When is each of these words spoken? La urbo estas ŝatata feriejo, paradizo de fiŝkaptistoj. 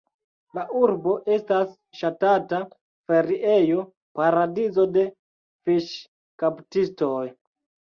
La 0.57 0.61
urbo 0.77 1.11
estas 1.35 1.75
ŝatata 1.99 2.61
feriejo, 3.11 3.85
paradizo 4.21 4.89
de 4.97 5.07
fiŝkaptistoj. 5.67 7.25